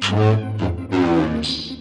[0.00, 1.73] Drop the bass.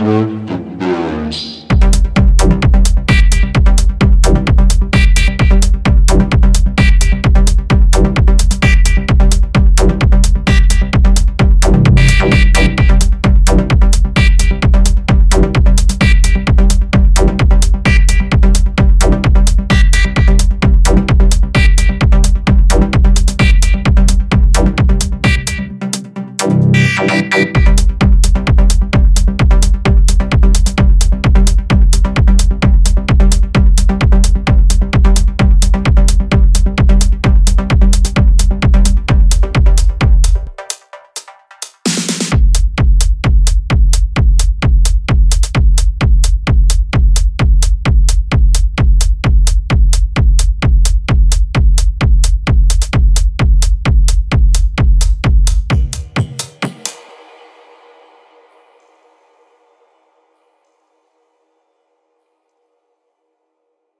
[0.00, 0.63] Música